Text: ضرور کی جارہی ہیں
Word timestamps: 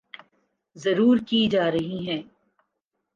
ضرور 0.75 1.17
کی 1.27 1.45
جارہی 1.47 1.99
ہیں 2.07 2.21